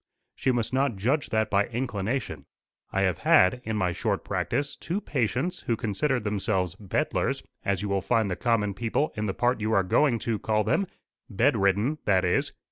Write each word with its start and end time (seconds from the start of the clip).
She 0.33 0.51
must 0.51 0.73
not 0.73 0.95
judge 0.95 1.29
that 1.29 1.51
by 1.51 1.67
inclination. 1.67 2.47
I 2.91 3.01
have 3.01 3.19
had, 3.19 3.61
in 3.63 3.77
my 3.77 3.91
short 3.91 4.23
practice, 4.23 4.75
two 4.75 4.99
patients, 4.99 5.59
who 5.67 5.75
considered 5.75 6.23
themselves 6.23 6.73
bedlars, 6.73 7.43
as 7.63 7.83
you 7.83 7.89
will 7.89 8.01
find 8.01 8.27
the 8.31 8.35
common 8.35 8.73
people 8.73 9.13
in 9.15 9.27
the 9.27 9.35
part 9.35 9.61
you 9.61 9.73
are 9.73 9.83
going 9.83 10.17
to, 10.25 10.39
call 10.39 10.63
them 10.63 10.87
bedridden, 11.29 11.99
that 12.05 12.25
is. 12.25 12.51